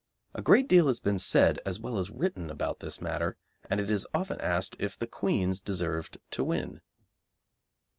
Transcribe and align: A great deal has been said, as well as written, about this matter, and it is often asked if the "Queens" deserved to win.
A 0.33 0.41
great 0.41 0.67
deal 0.67 0.87
has 0.87 0.99
been 0.99 1.19
said, 1.19 1.59
as 1.63 1.79
well 1.79 1.99
as 1.99 2.09
written, 2.09 2.49
about 2.49 2.79
this 2.79 2.99
matter, 3.01 3.37
and 3.69 3.79
it 3.79 3.91
is 3.91 4.07
often 4.15 4.41
asked 4.41 4.75
if 4.79 4.97
the 4.97 5.05
"Queens" 5.05 5.61
deserved 5.61 6.17
to 6.31 6.43
win. 6.43 6.81